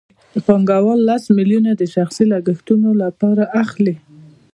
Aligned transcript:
پانګوال 0.45 0.99
لس 1.09 1.23
میلیونه 1.37 1.71
د 1.75 1.83
شخصي 1.95 2.23
لګښتونو 2.33 2.89
لپاره 3.03 3.43
اخلي 3.63 3.95